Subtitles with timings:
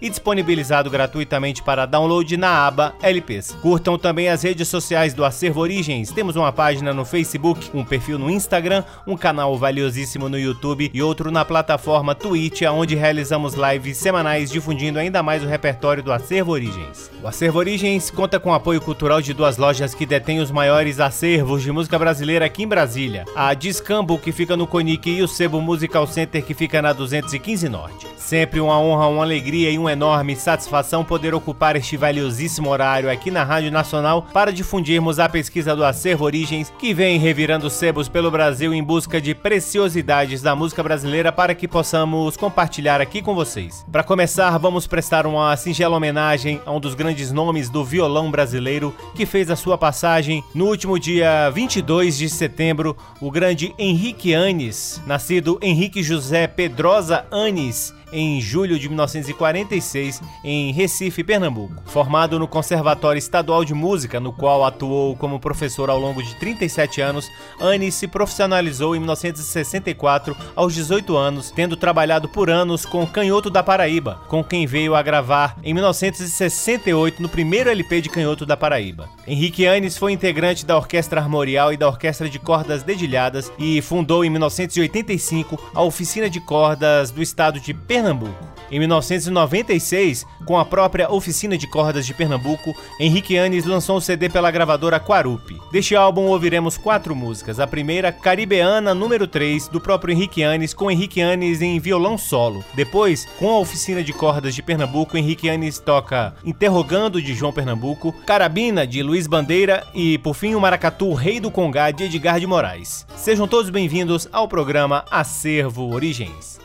[0.00, 3.56] e disponibilizado gratuitamente para download na aba LPs.
[3.60, 6.10] Curtam também as redes sociais do Acervo Origens.
[6.10, 11.02] Temos uma página no Facebook, um perfil no Instagram, um canal valiosíssimo no YouTube e
[11.02, 16.52] outro na plataforma Twitch, onde realizamos lives semanais difundindo ainda mais o repertório do Acervo
[16.52, 17.10] Origens.
[17.22, 21.62] O Acervo Origens conta com apoio cultural de duas lojas que detêm os maiores acervos
[21.62, 25.60] de música brasileira aqui em Brasília: a Discambo, que fica no Conic, e o Sebo
[25.60, 28.06] Musical Center, que fica na 215 Norte.
[28.16, 33.10] Sempre uma honra, uma alegria alegria e uma enorme satisfação poder ocupar este valiosíssimo horário
[33.10, 38.08] aqui na Rádio Nacional para difundirmos a pesquisa do Acervo Origens, que vem revirando sebos
[38.08, 43.34] pelo Brasil em busca de preciosidades da música brasileira para que possamos compartilhar aqui com
[43.34, 43.84] vocês.
[43.90, 48.94] Para começar, vamos prestar uma singela homenagem a um dos grandes nomes do violão brasileiro
[49.14, 55.00] que fez a sua passagem no último dia 22 de setembro, o grande Henrique Anes,
[55.06, 61.82] nascido Henrique José Pedrosa Anes em julho de 1946 em Recife, Pernambuco.
[61.86, 67.00] Formado no Conservatório Estadual de Música, no qual atuou como professor ao longo de 37
[67.00, 67.28] anos,
[67.60, 73.64] Anne se profissionalizou em 1964 aos 18 anos, tendo trabalhado por anos com Canhoto da
[73.64, 79.08] Paraíba, com quem veio a gravar em 1968 no primeiro LP de Canhoto da Paraíba.
[79.26, 84.24] Henrique Anes foi integrante da Orquestra Armorial e da Orquestra de Cordas Dedilhadas e fundou
[84.24, 88.54] em 1985 a Oficina de Cordas do Estado de Pernambuco Pernambuco.
[88.70, 94.28] Em 1996, com a própria Oficina de Cordas de Pernambuco, Henrique Anes lançou um CD
[94.28, 95.58] pela gravadora Quarupi.
[95.70, 97.60] Deste álbum ouviremos quatro músicas.
[97.60, 102.64] A primeira, Caribeana número 3, do próprio Henrique Anes, com Henrique Anes em violão solo.
[102.74, 108.12] Depois, com a Oficina de Cordas de Pernambuco, Henrique Anes toca Interrogando de João Pernambuco,
[108.26, 112.46] Carabina de Luiz Bandeira e, por fim, o Maracatu Rei do Congá de Edgar de
[112.46, 113.06] Moraes.
[113.16, 116.58] Sejam todos bem-vindos ao programa Acervo Origens.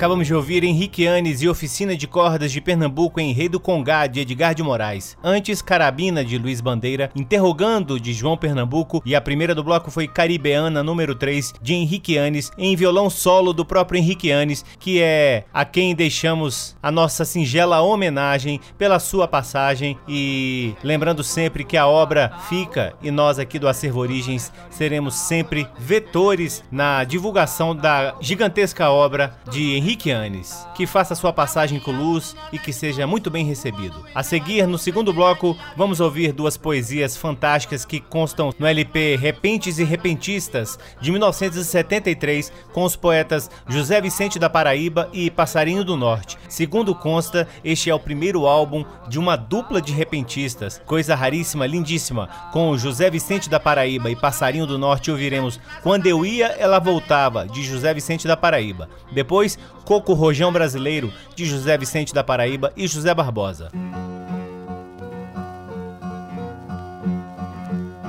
[0.00, 4.06] Acabamos de ouvir Henrique Anes e Oficina de Cordas de Pernambuco em Rei do Congá,
[4.06, 5.14] de Edgar de Moraes.
[5.22, 9.02] Antes, Carabina, de Luiz Bandeira, Interrogando, de João Pernambuco.
[9.04, 13.52] E a primeira do bloco foi Caribeana, número 3, de Henrique Anes, em violão solo
[13.52, 19.28] do próprio Henrique Anes, que é a quem deixamos a nossa singela homenagem pela sua
[19.28, 19.98] passagem.
[20.08, 25.66] E lembrando sempre que a obra fica e nós aqui do Acervo Origens seremos sempre
[25.78, 32.36] vetores na divulgação da gigantesca obra de Henrique Anes, que faça sua passagem com luz
[32.52, 34.04] e que seja muito bem recebido.
[34.14, 39.78] A seguir, no segundo bloco, vamos ouvir duas poesias fantásticas que constam no LP Repentes
[39.78, 46.38] e Repentistas, de 1973, com os poetas José Vicente da Paraíba e Passarinho do Norte.
[46.48, 52.28] Segundo consta, este é o primeiro álbum de uma dupla de repentistas, coisa raríssima, lindíssima.
[52.52, 57.46] Com José Vicente da Paraíba e Passarinho do Norte ouviremos Quando Eu Ia, Ela Voltava,
[57.46, 58.88] de José Vicente da Paraíba.
[59.12, 63.70] Depois, Coco Rojão Brasileiro, de José Vicente da Paraíba e José Barbosa.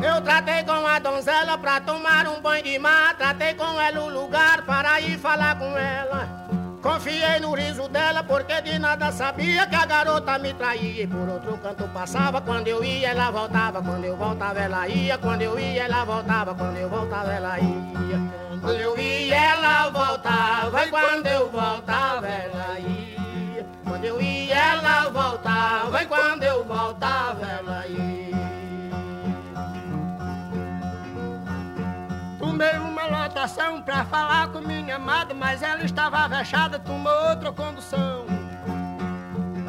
[0.03, 3.15] Eu tratei com a donzela pra tomar um banho de mar.
[3.17, 6.50] Tratei com ela o lugar para ir falar com ela.
[6.81, 11.03] Confiei no riso dela porque de nada sabia que a garota me traía.
[11.03, 15.17] E por outro canto passava, quando eu ia ela voltava, quando eu voltava ela ia,
[15.17, 18.41] quando eu ia ela voltava, quando eu voltava ela ia.
[18.61, 20.85] Quando eu ia, ela voltava.
[20.85, 23.65] E quando eu voltava, ela ia.
[23.83, 26.03] Quando eu ia, ela voltava.
[26.03, 28.20] E quando eu voltava, ela ia.
[32.61, 38.27] Tomei uma lotação pra falar com minha amada, mas ela estava fechada, tomou outra condução.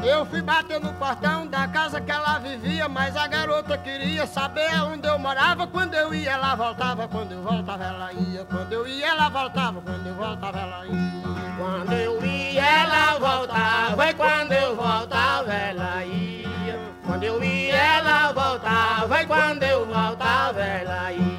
[0.04, 4.68] Eu fui bater no portão da casa que ela vivia, mas a garota queria saber
[4.82, 5.66] onde eu morava.
[5.66, 8.44] Quando eu ia, ela voltava, quando eu voltava, ela ia.
[8.44, 11.56] Quando eu ia, ela voltava, quando eu voltava, ela ia.
[11.56, 16.78] Quando eu ia, ela voltava, e quando eu voltava, ela ia.
[17.06, 21.31] Quando eu ia, ela voltava, e quando eu voltava, ela ia.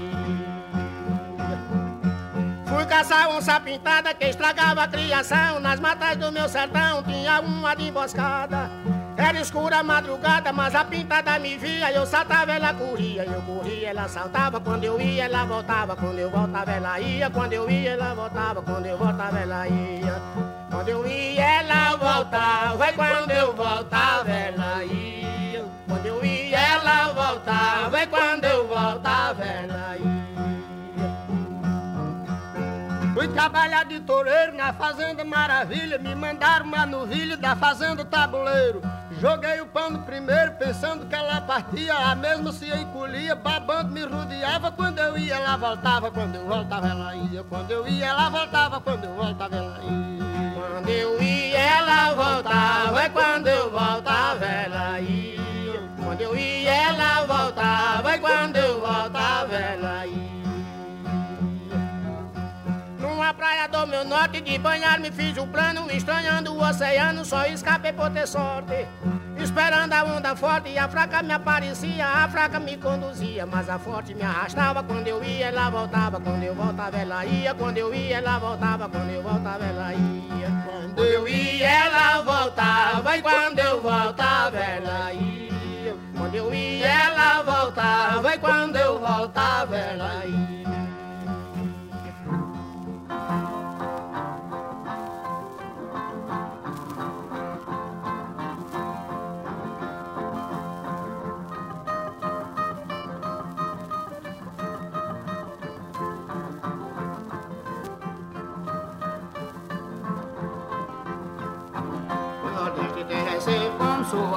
[2.94, 5.60] Caçar onça pintada que estragava a criação.
[5.60, 8.70] Nas matas do meu sertão tinha uma de emboscada.
[9.18, 11.92] Era escura a madrugada, mas a pintada me via.
[11.92, 13.24] Eu saltava, ela corria.
[13.26, 14.60] Eu corria, ela saltava.
[14.60, 15.96] Quando eu ia, ela voltava.
[15.96, 17.32] Quando eu voltava, ela ia.
[17.32, 18.62] Quando eu ia, ela voltava.
[18.62, 20.22] Quando eu voltava, ela ia.
[20.70, 22.90] Quando eu ia, ela voltava.
[22.90, 25.66] E quando eu voltava, ela ia.
[25.88, 28.04] Quando eu ia, ela voltava.
[28.04, 28.53] E quando eu
[33.34, 35.98] trabalhar de toureiro na Fazenda Maravilha.
[35.98, 38.82] Me mandaram uma novilha da Fazenda Tabuleiro.
[39.20, 41.96] Joguei o pano primeiro, pensando que ela partia.
[41.96, 44.72] A mesma se encolhia, babando, me rodeava.
[44.72, 46.12] Quando eu ia, ela voltava.
[46.12, 47.44] Quando eu voltava, ela ia.
[47.44, 48.80] Quando eu ia, ela voltava.
[48.80, 50.54] Quando eu voltava, ela ia.
[50.54, 53.06] Quando eu ia, ela voltava.
[53.06, 55.80] E quando eu voltava, ela ia.
[56.04, 58.16] Quando eu ia, ela voltava.
[58.16, 60.23] E quando eu voltava, ela ia.
[63.36, 67.92] Praia do meu norte de banhar me fiz o plano Estranhando o oceano, só escapei
[67.92, 68.88] por ter sorte.
[69.38, 73.80] Esperando a onda forte e a fraca me aparecia A fraca me conduzia, mas a
[73.80, 74.84] forte me arrastava.
[74.84, 77.54] Quando eu ia, ela voltava, quando eu voltava, ela ia.
[77.54, 80.48] Quando eu ia, ela voltava, quando eu voltava, ela ia.
[80.66, 85.96] Quando eu ia, ela voltava E quando eu voltava, ela ia.
[86.16, 90.63] Quando eu ia, ela voltava E quando eu voltava, ela ia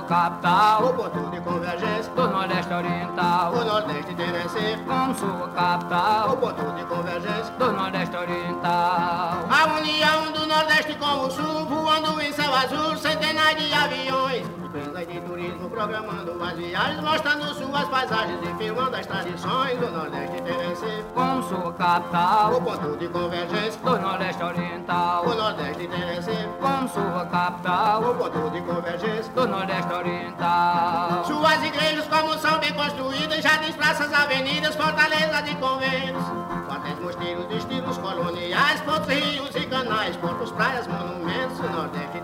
[0.06, 0.86] capital.
[0.86, 3.52] O ponto de convergência do Nordeste Oriental.
[3.52, 6.32] O Nordeste tem Recife como sua capital.
[6.32, 9.46] O ponto de convergência do Nordeste Oriental.
[9.50, 14.55] A união do Nordeste com o Sul, voando em céu azul, centenários de aviões.
[15.56, 20.68] De turismo programando as viagens, mostrando suas paisagens e filmando as tradições do Nordeste tem
[20.68, 22.56] Recife como sua capital.
[22.56, 25.26] O ponto de convergência do Nordeste Oriental.
[25.26, 28.02] O Nordeste tem Recife como sua capital.
[28.02, 31.25] O ponto de convergência do Nordeste Oriental.
[31.25, 36.22] Suas igrejas como são bem construídas, jardins, praças, avenidas, fortalezas e conventos.
[36.68, 41.58] Quartéis, mosteiros, estilos coloniais, pontos, rios e canais, portos, praias, monumentos.
[41.60, 42.20] O Nordeste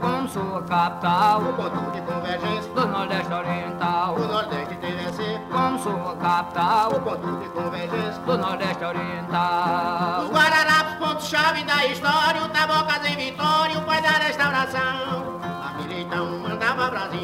[0.00, 1.42] como sua capital.
[1.42, 4.14] O botão de convergência do Nordeste Oriental.
[4.16, 6.92] O Nordeste teve ser como sua capital.
[6.92, 10.24] O ponto de convergência do Nordeste Oriental.
[10.24, 12.42] Os Guararapes, ponto-chave da história.
[12.42, 15.11] O Tabocas em Vitória, o pai da restauração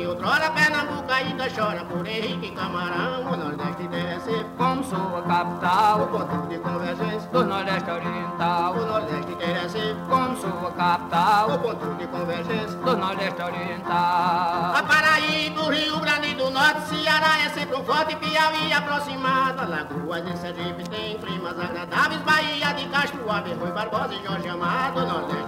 [0.06, 3.32] outrora Pernambuco ainda chora por Henrique Camarão.
[3.32, 9.34] O Nordeste deve como sua capital, o ponto de convergência do Nordeste Oriental, O Nordeste
[9.34, 14.74] deve como sua capital, o ponto de convergência do Nordeste Oriental.
[14.76, 19.62] A Paraíba, o Rio Grande do Norte, Ceará é sempre um forte Piauí aproximado.
[19.62, 22.20] Alagoas e Sergipe tem climas agradáveis.
[22.22, 25.06] Bahia de Castro, Ave, Rui Barbosa e Jorge Amado.
[25.06, 25.47] Nordeste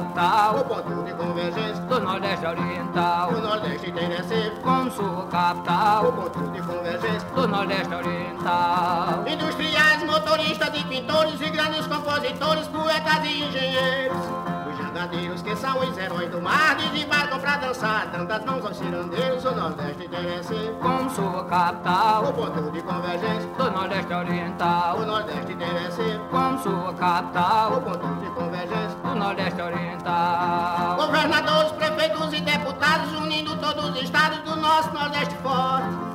[0.00, 5.24] sua o capital, ponto de convergência do Nordeste Oriental, O Nordeste deve ser como sua
[5.24, 9.24] o capital, ponto de convergência do Nordeste Oriental.
[9.26, 14.49] Industriais, motoristas e pintores e grandes compositores, poetas e engenheiros.
[14.90, 18.76] Os jangadeiros que são os heróis do mar, desembarcam pra dançar, dando as mãos aos
[18.76, 19.44] cirandeiros.
[19.44, 20.08] O Nordeste
[20.42, 26.18] ser Como sua o capital, ponto de convergência do Nordeste O Oriental, Nordeste deve ser
[26.30, 28.96] como sua o capital, ponto de convergência.
[29.04, 30.96] do Nordeste Oriental.
[30.96, 36.09] Governadores, prefeitos e deputados unindo todos os estados do nosso Nordeste forte.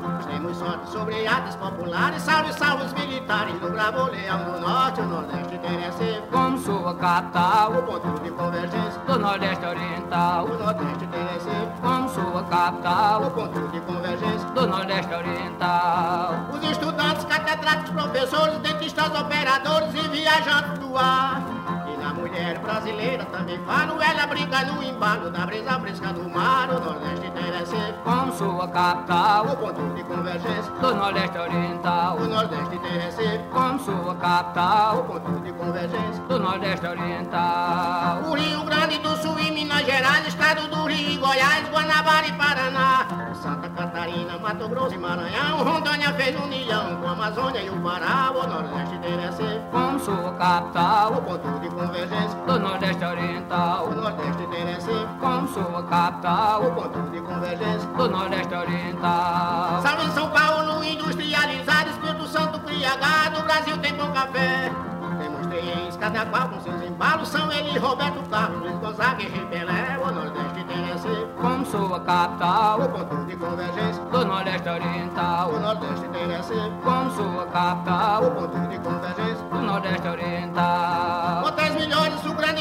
[0.46, 5.02] Temos sorte sobre atos populares, salve, salve os militares do Bravo Leão do Norte.
[5.02, 5.60] O Nordeste
[5.98, 9.02] ser Como sua o capital, ponto de convergência.
[9.08, 14.50] do Nordeste Oriental, O Nordeste ser como sua o capital, ponto de convergência.
[14.52, 16.36] do Nordeste Oriental.
[16.54, 21.42] Os estudantes, catedráticos, professores, dentistas, operadores e viajantes do ar.
[22.36, 26.70] Mulher brasileira também falo, ela brinca no embalo da brisa fresca do mar.
[26.70, 30.72] O Nordeste deve ser Como sua capital, o ponto de convergência.
[30.82, 36.24] do Nordeste Oriental, O Nordeste deve ser como sua o capital, ponto de convergência.
[36.28, 38.22] do Nordeste Oriental.
[38.30, 43.08] O Rio Grande do Sul e Minas Gerais, Estado do Rio Goiás, Guanabara e Paraná.
[43.42, 48.32] Santa Catarina, Mato Grosso e Maranhão, Rondônia fez união com a Amazônia e o Pará.
[48.32, 52.25] O Nordeste deve ser Como sua o capital, ponto de convergência.
[52.34, 57.88] Do Nordeste O Oriental, Nordeste deve ser como sua o capital, ponto de convergência.
[57.90, 59.82] do Nordeste Oriental.
[59.82, 64.72] Salve São Paulo, industrializado, Espírito Santo, cria gado, Brasil tem bom café.
[65.22, 69.46] Temos três, cada qual com seus embalos, são ele, Roberto Carlos, Luiz Gonzaga e Rei
[69.46, 69.98] Pelé.
[70.04, 74.04] O Nordeste deve ser Como sua o capital, ponto de convergência.
[74.06, 79.46] do Nordeste Oriental, O Nordeste deve ser como sua o capital, ponto de convergência.
[79.52, 80.95] do Nordeste Oriental.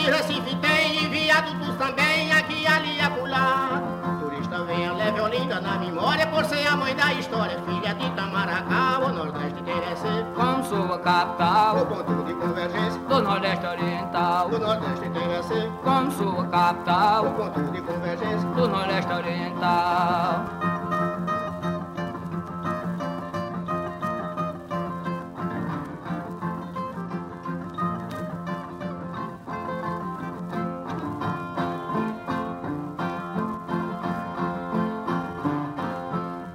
[0.04, 3.80] O Recife tem, e viadutos também, aqui ali acolá.
[4.20, 8.98] Turista venha, leve Olinda na memória, por ser a mãe da história, filha de Itamaracá.
[8.98, 9.64] O Nordeste
[9.96, 13.00] ser Como sua o capital, ponto de convergência.
[13.00, 18.48] do Nordeste Oriental, O Nordeste ser como sua o capital, ponto de convergência.
[18.50, 20.63] do Nordeste Oriental.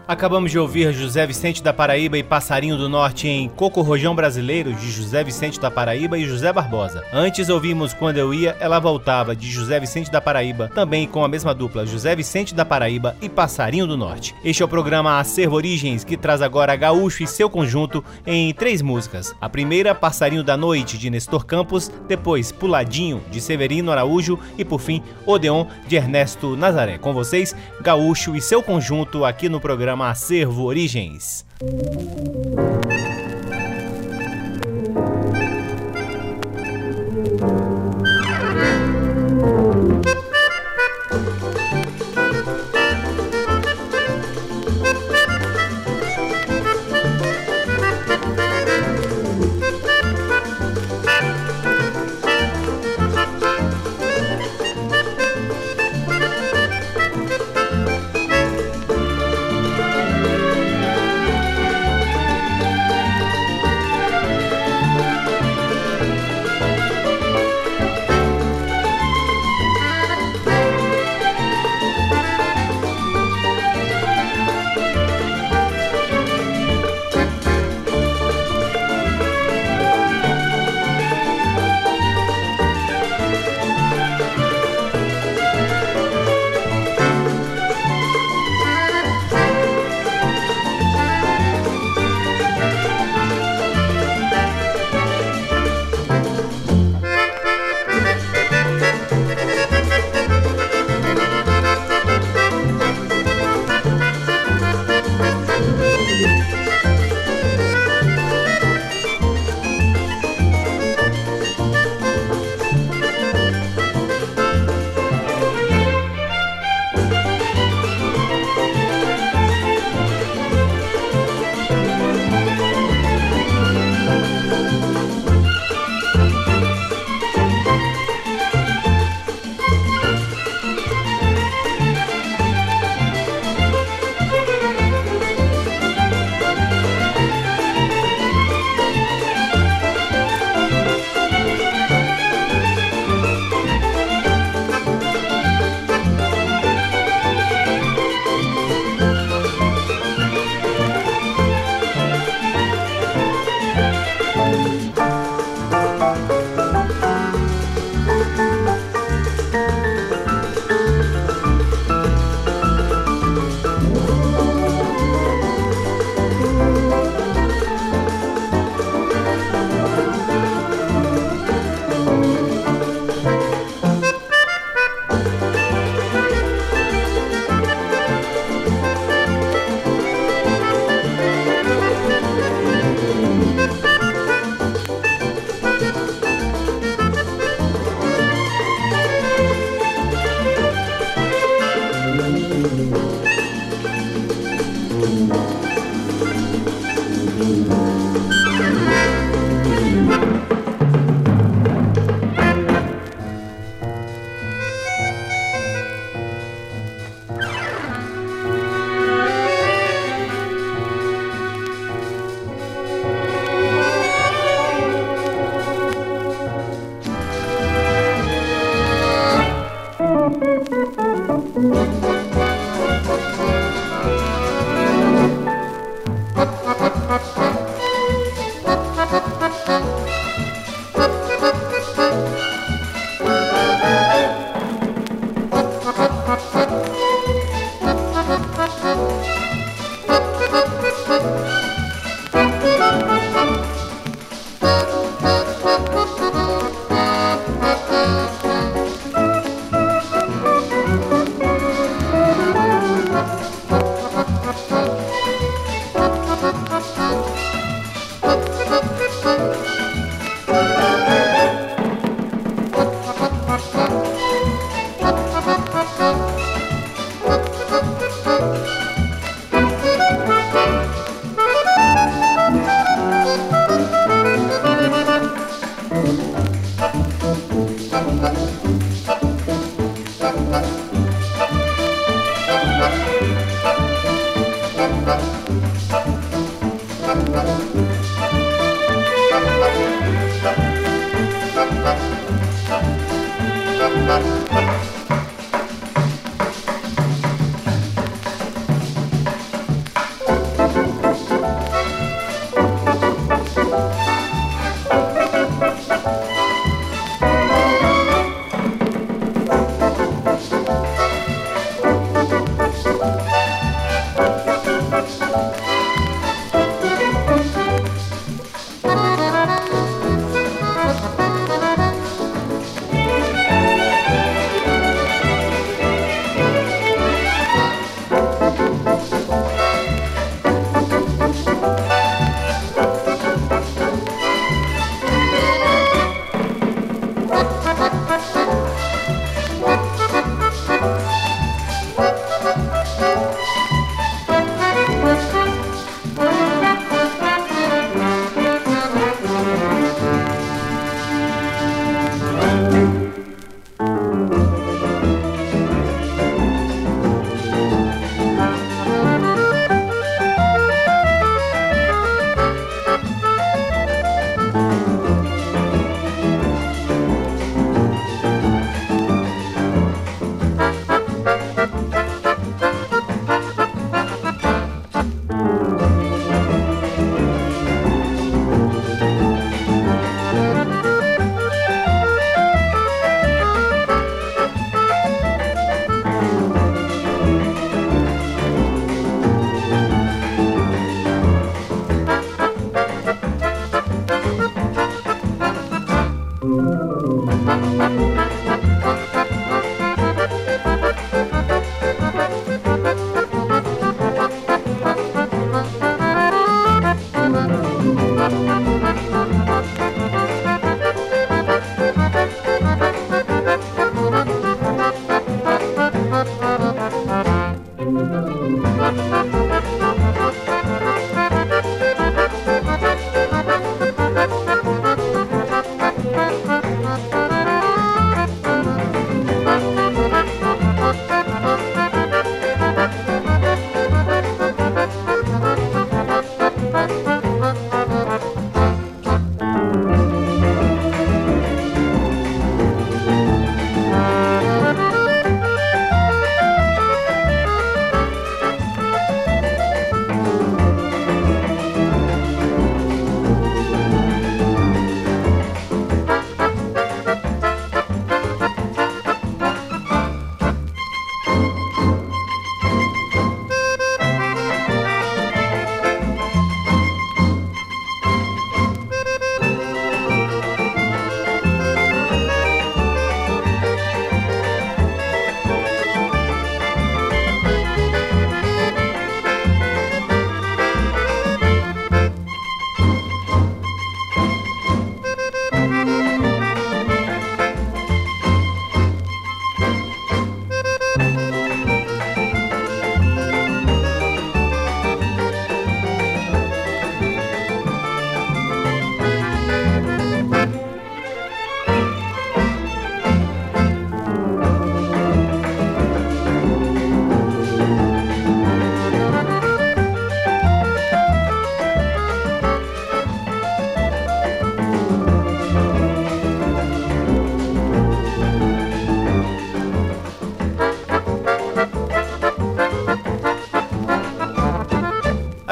[0.09, 4.73] Acabamos de ouvir José Vicente da Paraíba e Passarinho do Norte em Coco Rojão Brasileiro,
[4.73, 7.05] de José Vicente da Paraíba e José Barbosa.
[7.13, 11.27] Antes ouvimos Quando Eu Ia, Ela Voltava, de José Vicente da Paraíba, também com a
[11.27, 14.33] mesma dupla, José Vicente da Paraíba e Passarinho do Norte.
[14.43, 18.81] Este é o programa Acervo Origens, que traz agora Gaúcho e seu conjunto em três
[18.81, 19.35] músicas.
[19.39, 24.81] A primeira, Passarinho da Noite, de Nestor Campos, depois Puladinho, de Severino Araújo e, por
[24.81, 26.97] fim, Odeon, de Ernesto Nazaré.
[26.97, 31.45] Com vocês, Gaúcho e seu conjunto aqui no programa Acervo Origens.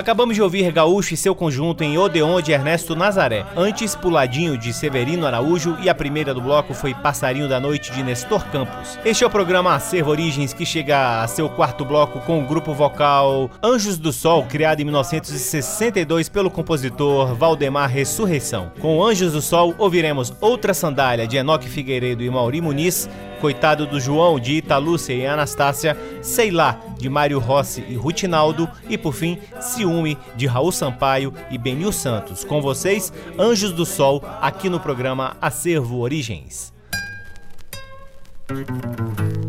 [0.07, 3.45] Acabamos de ouvir Gaúcho e seu conjunto em Odeon de Ernesto Nazaré.
[3.57, 8.01] Antes, Puladinho de Severino Araújo e a primeira do bloco foi Passarinho da Noite de
[8.01, 8.97] Nestor Campos.
[9.03, 12.73] Este é o programa Acervo Origens que chega a seu quarto bloco com o grupo
[12.73, 18.71] vocal Anjos do Sol, criado em 1962 pelo compositor Valdemar Ressurreição.
[18.79, 23.09] Com Anjos do Sol ouviremos Outra Sandália de Enoque Figueiredo e Mauri Muniz,
[23.39, 28.97] Coitado do João, de Italúcia e Anastácia, Sei Lá, de Mário Rossi e Rutinaldo, e
[28.97, 32.43] por fim, Ciúme, de Raul Sampaio e Benil Santos.
[32.43, 36.73] Com vocês, Anjos do Sol, aqui no programa Acervo Origens.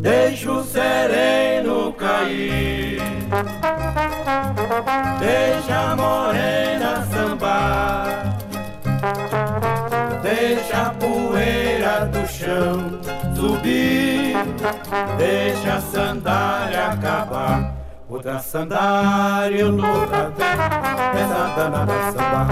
[0.01, 3.01] Deixa o sereno cair,
[5.20, 8.38] deixa a morena sambar,
[10.20, 14.35] deixa a poeira do chão subir,
[15.16, 17.74] deixa a sandália acabar.
[18.09, 20.59] Outra sandália eu dou pra ver,
[21.20, 22.48] essa danada samba.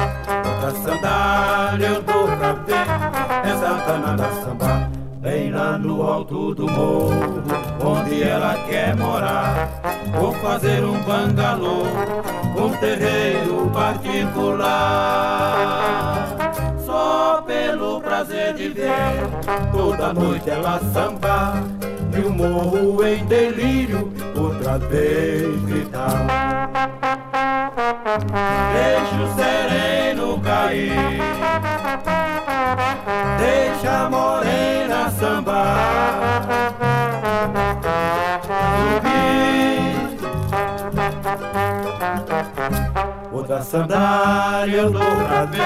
[0.49, 2.87] Outra sandália eu dou pra ver,
[3.51, 4.91] essa danada samba.
[5.21, 7.43] Bem lá no alto do morro,
[7.85, 9.69] onde ela quer morar.
[10.21, 11.83] Vou fazer um bangalô
[12.55, 15.17] com terreiro particular
[17.67, 18.87] pelo prazer de ver
[19.73, 21.65] toda noite ela sambar
[22.17, 26.27] e o morro em delírio outra vez gritar.
[28.73, 30.93] Deixa o sereno cair,
[33.39, 36.86] deixa a morena sambar.
[43.49, 45.61] Outra sandália eu dou pra ver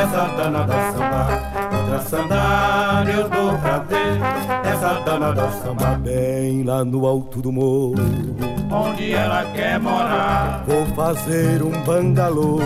[0.00, 1.76] Essa danada samba.
[1.76, 4.18] Outra sandália eu dou pra ver
[4.64, 5.98] Essa danada samba.
[5.98, 7.96] Bem lá no alto do morro.
[8.70, 10.64] Onde ela quer morar.
[10.66, 12.60] Vou fazer um bangalô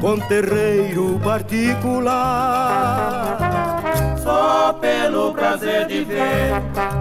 [0.00, 3.38] Com terreiro particular.
[4.22, 6.52] Só pelo prazer de ver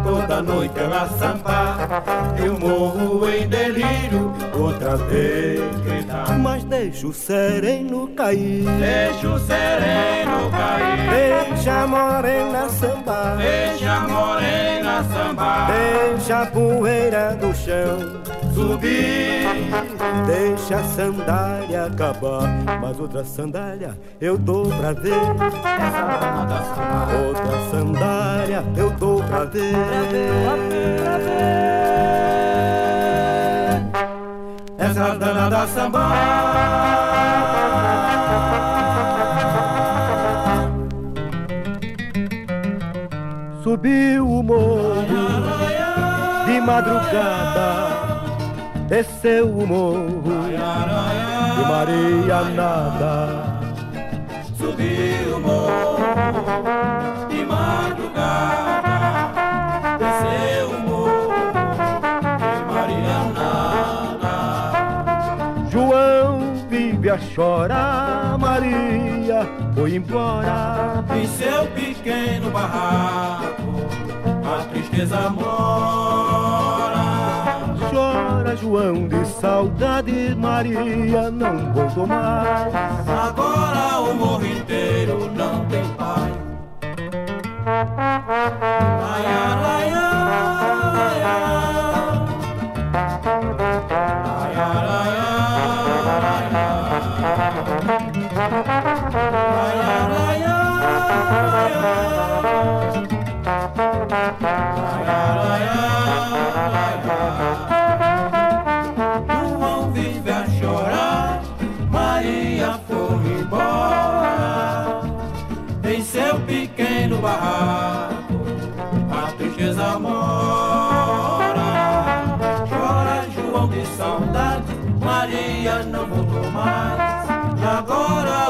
[0.04, 2.04] toda noite ela sambar
[2.44, 6.40] e o morro em delírio outra vez gritar.
[6.40, 14.00] Mas deixa o sereno cair, deixa o sereno cair, deixa a morena sambar, deixa a
[14.02, 17.98] morena sambar, deixa a poeira do chão
[18.54, 19.46] subir,
[20.26, 22.48] deixa a sandália acabar,
[22.82, 25.12] mas outra sandália eu dou pra ver.
[25.12, 25.68] Sambar.
[27.28, 29.74] Outra sandália eu dou pra ver.
[29.74, 31.48] Pra ver,
[34.78, 36.97] Essa danada samba.
[43.68, 45.04] Subiu o morro.
[46.46, 47.90] De madrugada,
[48.88, 50.22] desceu o morro.
[50.24, 53.60] De Maria Nada.
[54.58, 55.98] Subiu o morro.
[57.28, 59.28] De madrugada,
[60.00, 61.52] desceu o morro.
[62.54, 64.36] De Marianada.
[65.70, 69.46] João vive a chorar, Maria
[69.78, 71.04] foi embora.
[71.16, 73.57] Em seu pequeno barraco,
[74.98, 76.98] a tristeza mora.
[77.92, 82.74] Chora João de saudade, Maria não voltou mais.
[83.08, 86.34] Agora o morro inteiro não tem pai.
[87.66, 91.48] Ai, ai, ai, ai, ai.
[94.30, 94.88] Ai, ai,
[100.18, 102.17] ai, ai,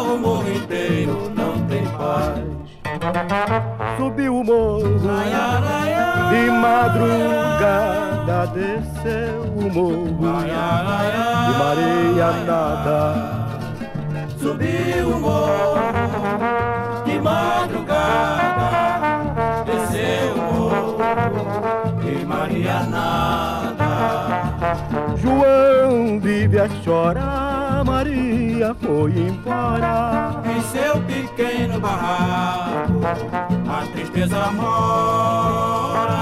[0.08, 2.40] o morro inteiro não tem paz.
[3.98, 5.00] Subiu o morro
[6.30, 10.24] de madrugada, desceu o morro de
[11.58, 13.00] Maria Nada.
[14.40, 15.92] Subiu o morro
[17.06, 18.68] de madrugada,
[19.66, 20.98] desceu o morro
[22.02, 23.92] de Maria Nada.
[25.18, 27.47] João vive a chorar,
[27.84, 30.42] Maria foi embora.
[30.46, 32.94] Em seu pequeno barraco,
[33.70, 36.18] a tristeza mora.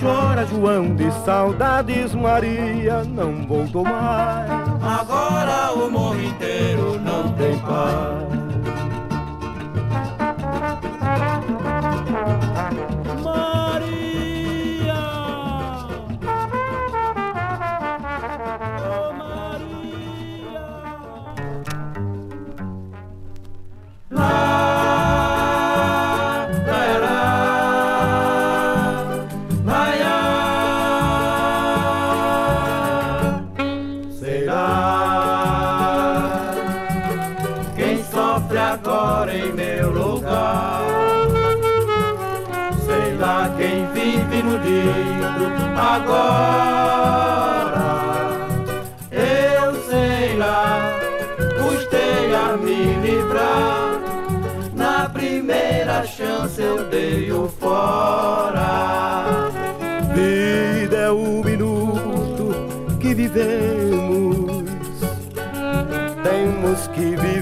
[0.00, 4.50] Chora João de saudades, Maria não voltou mais.
[4.82, 8.47] Agora o morro inteiro não tem paz.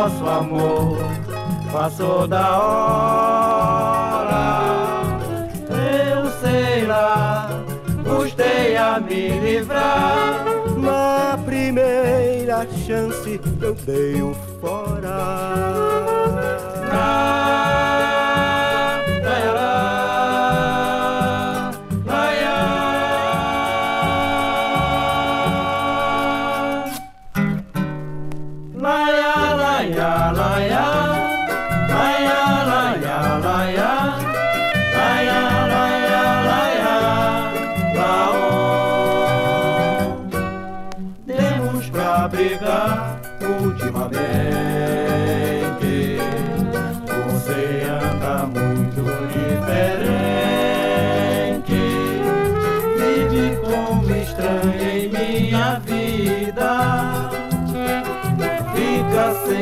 [0.00, 0.96] nosso amor
[1.70, 4.00] passou da hora.
[5.68, 7.50] Eu sei lá,
[8.02, 10.46] custei a me livrar.
[10.78, 15.60] Na primeira chance eu dei o fora.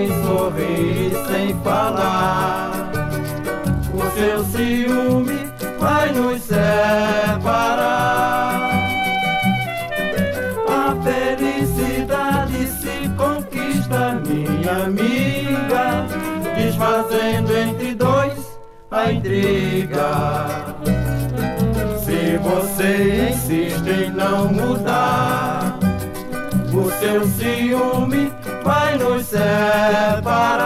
[0.07, 2.71] Sorrir sem falar.
[3.93, 5.49] O seu ciúme
[5.81, 7.89] vai nos separar.
[10.69, 16.07] A felicidade se conquista, minha amiga,
[16.55, 18.59] desfazendo entre dois
[18.91, 20.47] a intriga.
[22.05, 25.79] Se você insiste em não mudar,
[26.73, 28.33] o seu ciúme
[28.69, 30.59] vai nos separar.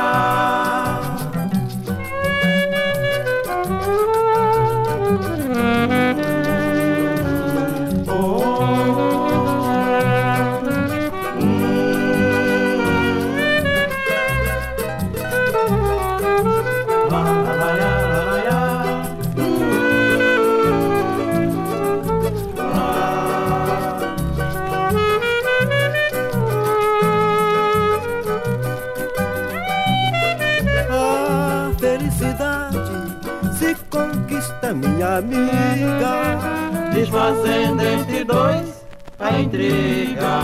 [35.22, 38.84] Amiga, desfazendo entre dois
[39.18, 40.42] a intriga.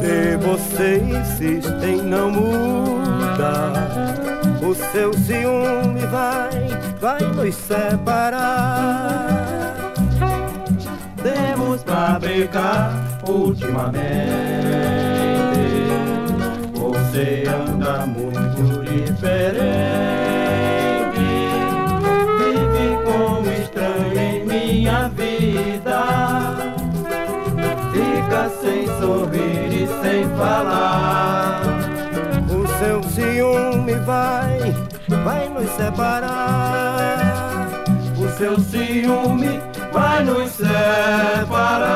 [0.00, 3.72] Se você insiste em não mudar,
[4.62, 6.50] o seu ciúme vai,
[7.00, 9.36] vai nos separar.
[11.22, 13.96] Temos pra brincar ultimamente.
[16.72, 20.45] Você anda muito diferente.
[29.06, 31.62] Sorrir e sem falar.
[32.50, 34.74] O seu ciúme vai,
[35.24, 37.18] vai nos separar.
[38.18, 39.60] O seu ciúme
[39.92, 41.86] vai nos separar.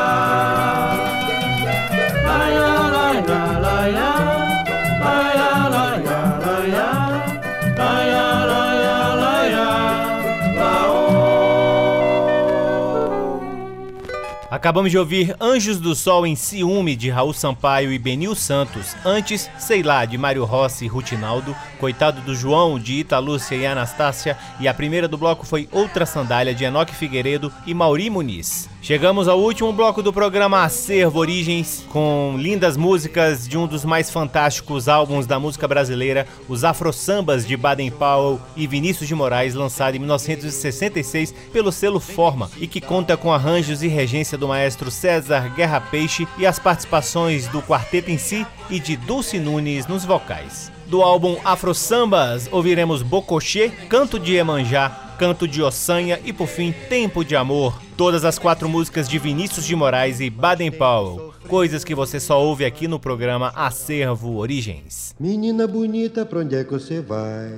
[14.61, 18.95] Acabamos de ouvir Anjos do Sol em Ciúme de Raul Sampaio e Benil Santos.
[19.07, 21.57] Antes, Sei lá, de Mário Rossi e Rutinaldo.
[21.79, 24.37] Coitado do João, de Ita Lúcia e Anastácia.
[24.61, 28.69] E a primeira do bloco foi Outra Sandália, de Enoque Figueiredo e Mauri Muniz.
[28.83, 34.11] Chegamos ao último bloco do programa Acervo Origens, com lindas músicas de um dos mais
[34.11, 39.55] fantásticos álbuns da música brasileira, os Afro Sambas de Baden Powell e Vinícius de Moraes,
[39.55, 44.91] lançado em 1966 pelo selo Forma, e que conta com arranjos e regência do maestro
[44.91, 50.05] César Guerra Peixe e as participações do quarteto em si e de Dulce Nunes nos
[50.05, 50.71] vocais.
[50.87, 56.75] Do álbum Afro Sambas, ouviremos Bocochê, Canto de Emanjá, Canto de Ossanha e por fim
[56.89, 57.81] Tempo de Amor.
[57.97, 61.33] Todas as quatro músicas de Vinícius de Moraes e Baden Powell.
[61.47, 65.15] Coisas que você só ouve aqui no programa Acervo Origens.
[65.21, 67.53] Menina bonita, pra onde é que você vai?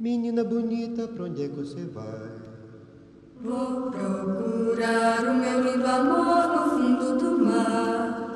[0.00, 2.45] Menina bonita, pra onde é que você vai?
[3.44, 8.30] Vou procurar o meu lindo amor no fundo do mar.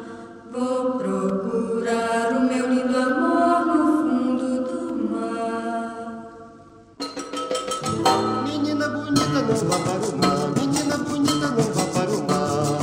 [0.53, 6.26] Vou procurar o meu lindo amor no fundo do mar.
[8.44, 10.51] Menina bonita, não vá para o mar.
[10.59, 12.78] Menina bonita, não vá para o mar.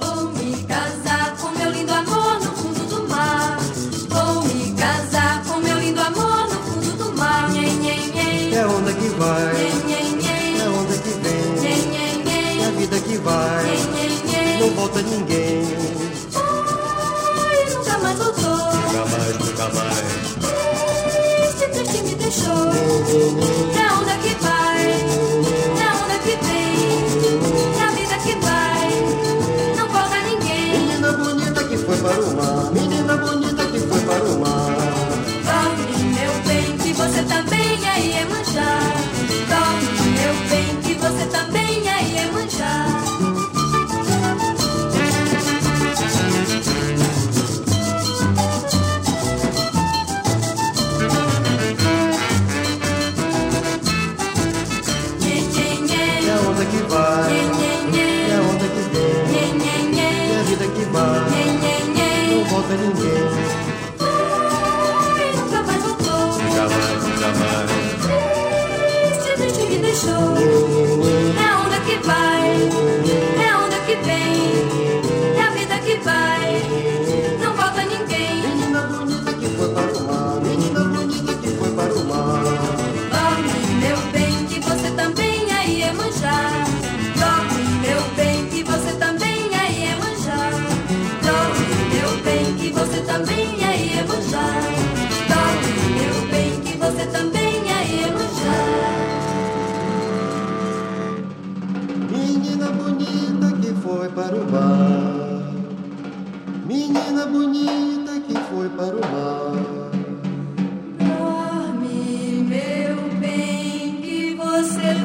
[0.00, 3.58] Vou me casar com meu lindo amor no fundo do mar.
[4.08, 7.50] Vou me casar com meu lindo amor no fundo do mar.
[7.52, 8.54] Nhen, nhen, nhen.
[8.56, 9.97] É onda que vai, Nhen, nhen, nhen.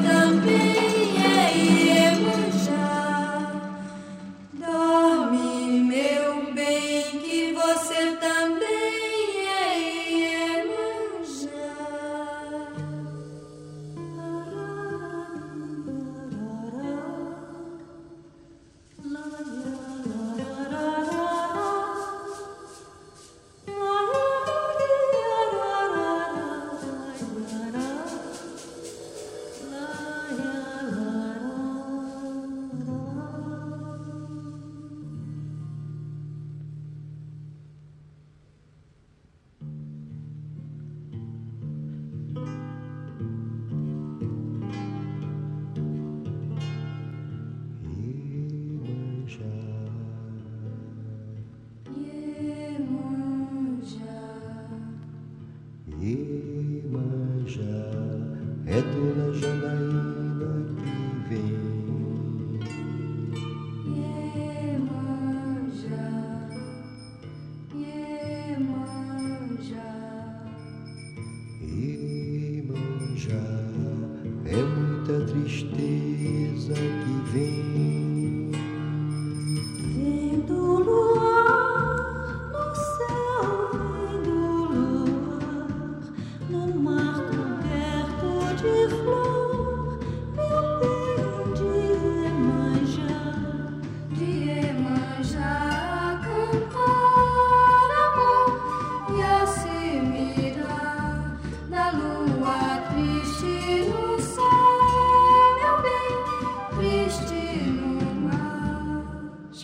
[0.04, 0.76] Você também
[1.24, 1.93] é Iemanjá.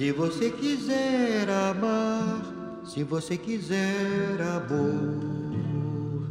[0.00, 2.40] Se você quiser amar,
[2.86, 6.24] se você quiser amor,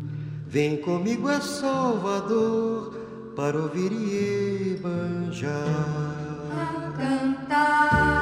[0.47, 2.95] vem comigo a Salvador
[3.35, 5.51] para ouvir Iemanjá.
[6.51, 8.18] A cantar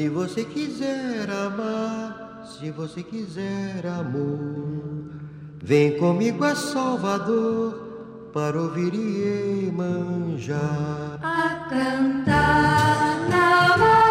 [0.00, 5.10] Se você quiser amar, se você quiser amor,
[5.62, 10.56] vem comigo a Salvador para ouvir Iemanjá.
[11.22, 14.09] a cantar na maré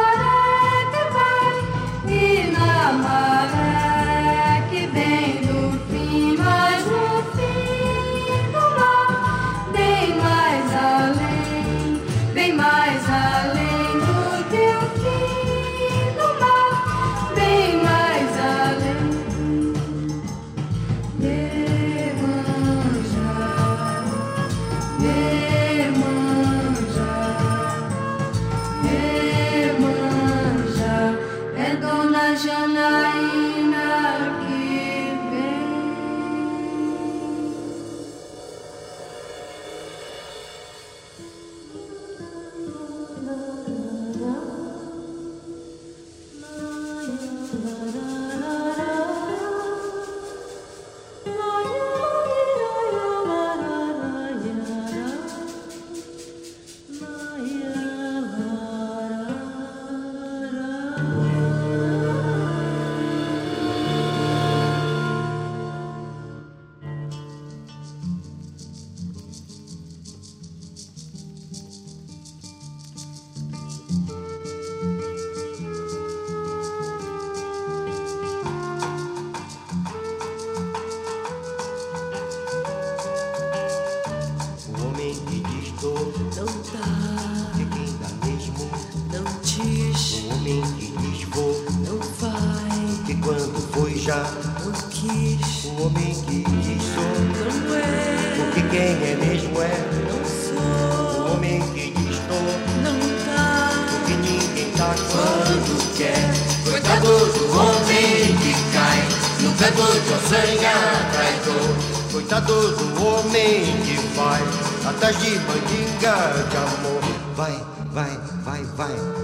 [94.64, 97.04] não quis, O homem que diz sou,
[97.38, 99.78] não é, porque quem é mesmo é.
[100.08, 102.40] não sou, O homem que diz tô,
[102.84, 103.00] não
[103.36, 106.50] tá, porque ninguém tá quando quer.
[106.70, 109.00] Coitado do homem que cai
[109.42, 109.82] no pé do
[110.16, 110.74] ossanha
[111.14, 112.00] traidor.
[112.12, 114.42] Coitado do homem que vai
[114.90, 116.16] atrás de mandinga
[116.50, 117.02] de amor.
[117.36, 117.60] Vai,
[117.94, 119.19] vai, vai, vai.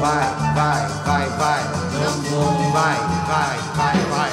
[0.00, 1.64] Vai, vai, vai, vai.
[1.92, 2.96] não vou, Vai,
[3.26, 4.30] vai, vai, vai.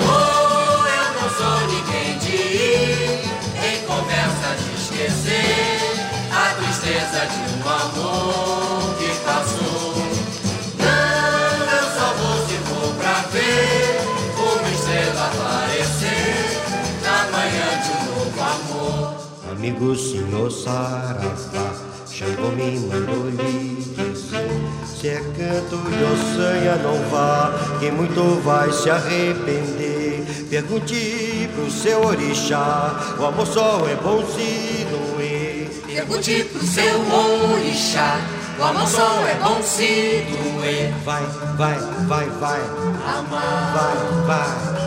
[0.00, 3.20] Oh, eu não sou ninguém de ir
[3.62, 5.92] em conversa de esquecer
[6.32, 9.94] a tristeza de um amor que passou.
[10.78, 14.00] Não, eu só vou se for pra ver
[14.38, 16.32] uma estrela aparecer
[17.02, 19.28] na manhã de um novo amor.
[19.52, 21.74] Amigo senhor Saravá,
[22.10, 23.87] Xangô me mandou lhe
[25.00, 30.24] Se é canto de ossanha não vá, quem muito vai se arrepender.
[30.50, 35.70] Pergunte pro seu orixá, o amor só é bom se doer.
[35.86, 37.00] Pergunte pro seu
[37.52, 38.18] orixá,
[38.58, 40.92] o amor só é bom se doer.
[41.04, 41.22] Vai,
[41.56, 41.78] vai,
[42.08, 42.60] vai, vai,
[43.06, 44.78] Amar, vai, vai.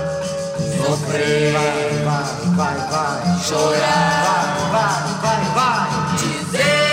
[0.86, 3.39] Sofrer, Vai, vai, vai, vai.
[3.41, 4.68] Chorar.
[4.72, 6.18] Vai, vai, vai, vai.
[6.18, 6.91] Dizer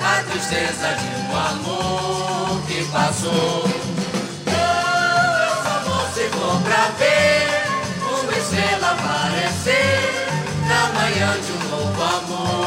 [0.00, 3.64] a tristeza de um amor que passou.
[4.46, 7.66] Não, eu só vou se for pra ver
[8.22, 10.28] uma estrela aparecer
[10.68, 12.65] na manhã de um novo amor.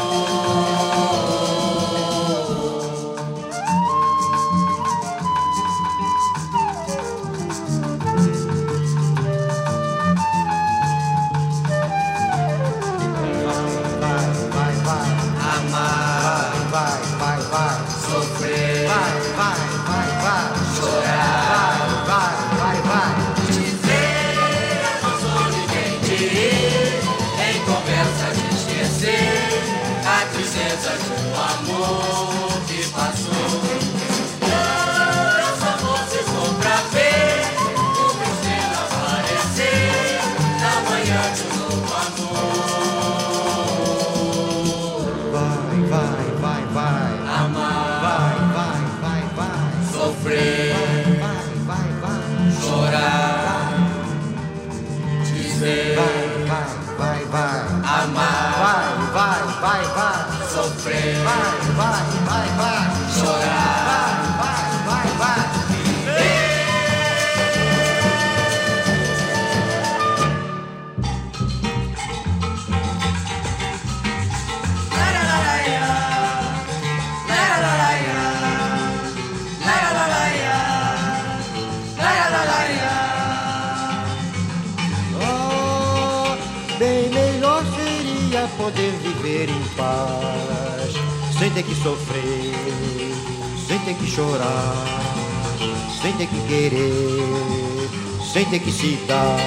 [96.20, 97.88] Ter que querer,
[98.30, 99.38] sem ter que se dar.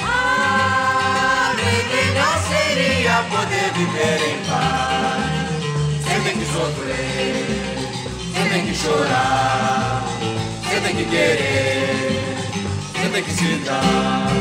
[0.00, 7.46] Ah, melhor seria poder viver em paz, sem ter que sofrer,
[8.34, 10.04] sem ter que chorar,
[10.68, 12.20] sem ter que querer,
[13.00, 14.32] sem ter que se dar.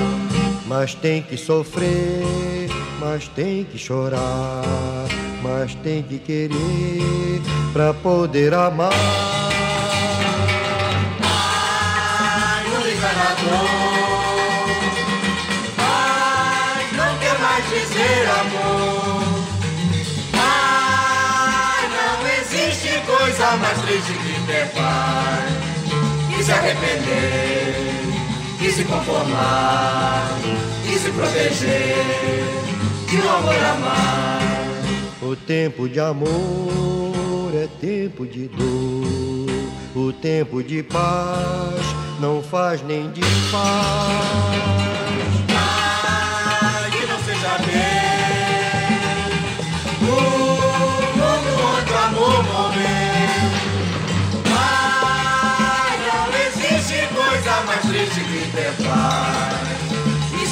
[0.66, 2.68] Mas tem que sofrer,
[3.00, 4.64] mas tem que chorar,
[5.44, 9.45] mas tem que querer pra poder amar.
[23.36, 25.52] Coisa mais triste que ter paz
[26.40, 27.76] e se arrepender,
[28.62, 30.40] e se conformar,
[30.86, 31.96] e se proteger
[33.10, 34.40] de um amor amar.
[35.22, 39.46] O tempo de amor é tempo de dor.
[39.96, 41.82] O tempo de paz
[42.20, 43.66] não faz nem desfaz.
[45.56, 48.36] Ai, que não seja bem
[50.42, 50.45] o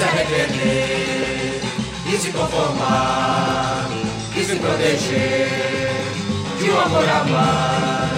[0.03, 1.61] se arrepender
[2.05, 3.87] e se conformar
[4.35, 5.47] e se proteger
[6.59, 8.09] de um amor amar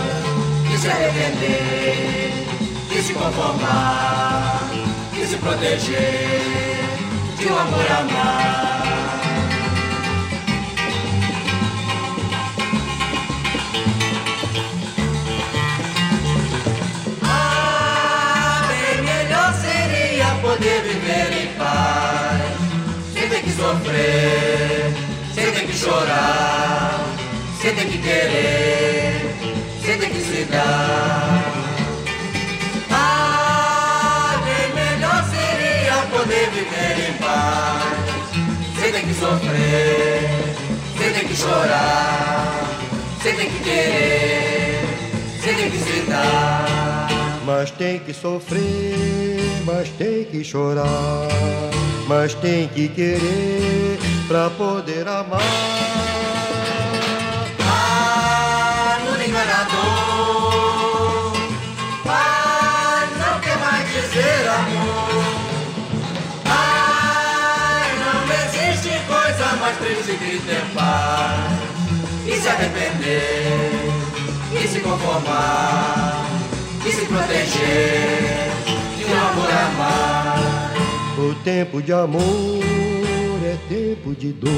[0.74, 2.48] e se arrepender
[2.90, 4.72] e se conformar
[5.14, 6.42] e se proteger
[7.38, 9.05] de um amor amar.
[23.56, 24.94] Sofrer,
[25.34, 27.00] sem ter que chorar,
[27.62, 29.22] sem ter que querer,
[29.84, 31.54] sem ter que se dar.
[32.92, 40.56] Ah, bem melhor seria poder viver em paz, sem ter que sofrer,
[40.98, 42.66] sem ter que chorar,
[43.24, 44.82] sem ter que querer,
[45.42, 46.95] sem ter que se dar.
[47.46, 51.30] Mas tem que sofrer, mas tem que chorar,
[52.08, 55.40] mas tem que querer pra poder amar.
[57.60, 59.78] Ah, mundo enganador,
[62.08, 65.24] ah, não quer mais dizer amor.
[66.46, 71.54] Ai, não existe coisa mais triste que ter paz
[72.26, 73.70] e se arrepender
[74.52, 76.45] e se conformar
[76.86, 78.52] e se proteger
[78.98, 80.74] de um amor amar.
[81.18, 82.22] O tempo de amor
[83.44, 84.52] é tempo de dor.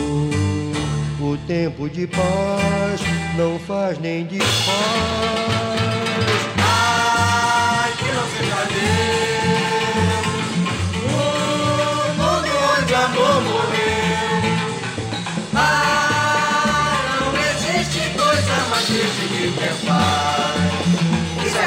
[1.20, 3.02] O tempo de paz
[3.38, 4.48] não faz nem desfaz.
[6.60, 9.88] Ai, que não seja Deus,
[11.04, 11.16] o
[12.18, 12.50] mundo
[12.80, 14.68] onde amor morreu.
[15.56, 20.77] Ah, não existe coisa mais triste que ter paz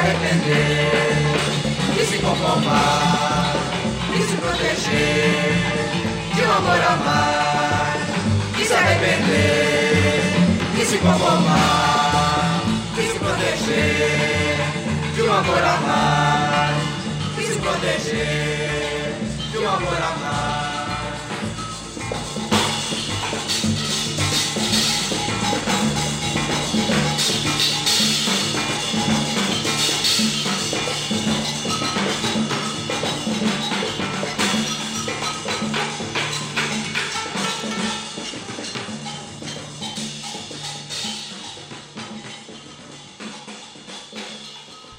[0.01, 0.91] arrepender,
[1.99, 3.53] e se conformar,
[4.17, 5.53] e se proteger
[6.33, 8.01] de um amor a mais,
[8.59, 10.23] e se arrepender,
[10.81, 12.61] e se conformar,
[12.97, 14.57] e se proteger
[15.15, 16.77] de um amor a mais,
[17.37, 19.13] e se proteger
[19.51, 20.70] de um amor a mais.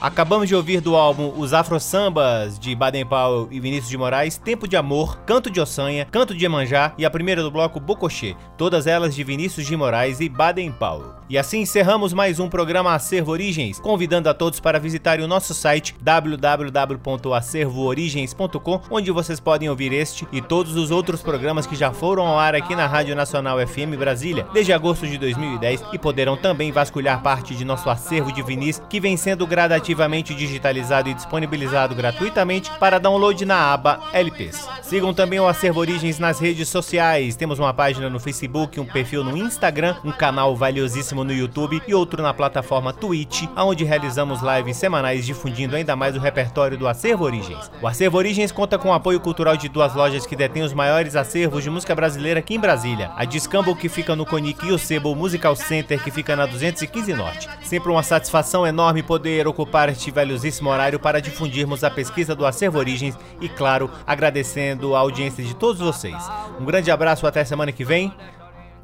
[0.03, 4.36] Acabamos de ouvir do álbum Os Afro Sambas de Baden Powell e Vinícius de Moraes,
[4.36, 8.34] Tempo de Amor, Canto de Ossanha, Canto de Emanjá e a primeira do bloco Bocochê,
[8.59, 11.12] todas elas de Vinícius de Moraes e Baden Powell.
[11.28, 15.55] E assim encerramos mais um programa Acervo Origens, convidando a todos para visitarem o nosso
[15.55, 22.26] site www.acervoorigens.com, onde vocês podem ouvir este e todos os outros programas que já foram
[22.26, 26.72] ao ar aqui na Rádio Nacional FM Brasília desde agosto de 2010 e poderão também
[26.72, 29.91] vasculhar parte de nosso acervo de vinis que vem sendo gradativamente
[30.34, 34.68] digitalizado e disponibilizado gratuitamente para download na aba LPs.
[34.82, 37.36] Sigam também o Acervo Origens nas redes sociais.
[37.36, 41.95] Temos uma página no Facebook, um perfil no Instagram, um canal valiosíssimo no YouTube e
[41.95, 47.24] outro na plataforma Twitch, onde realizamos lives semanais difundindo ainda mais o repertório do Acervo
[47.24, 47.70] Origens.
[47.80, 51.16] O Acervo Origens conta com o apoio cultural de duas lojas que detêm os maiores
[51.16, 53.11] acervos de música brasileira aqui em Brasília.
[53.16, 57.14] A Discambo, que fica no Conic, e o Sebo Musical Center, que fica na 215
[57.14, 57.49] Norte.
[57.62, 62.78] Sempre uma satisfação enorme poder ocupar este valiosíssimo horário para difundirmos a pesquisa do Acervo
[62.78, 66.16] Origens e, claro, agradecendo a audiência de todos vocês.
[66.61, 68.12] Um grande abraço, até semana que vem.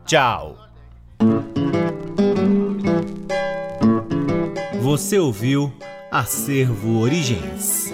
[0.05, 0.57] Tchau!
[4.80, 5.72] Você ouviu
[6.11, 7.92] Acervo Origens.